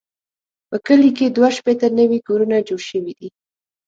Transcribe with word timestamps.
په 0.69 0.77
کلي 0.85 1.11
کې 1.17 1.25
دوه 1.35 1.49
شپېته 1.57 1.87
نوي 1.99 2.19
کورونه 2.27 2.55
جوړ 2.67 2.81
شوي 2.89 3.13
دي. 3.19 3.29